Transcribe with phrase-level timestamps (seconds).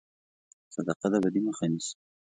[0.73, 1.93] صدقه د بدي مخه نیسي.